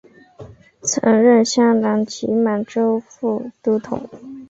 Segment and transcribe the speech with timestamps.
[0.81, 4.09] 曾任镶蓝旗满洲副都统。